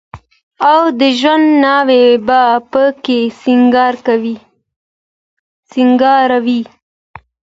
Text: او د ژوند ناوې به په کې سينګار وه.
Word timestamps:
او 0.71 0.81
د 0.99 1.01
ژوند 1.19 1.47
ناوې 1.63 2.05
به 2.27 2.41
په 2.71 2.83
کې 3.03 3.19
سينګار 5.71 6.35
وه. 6.45 6.61